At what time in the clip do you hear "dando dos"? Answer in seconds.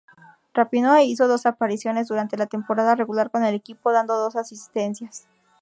3.91-4.35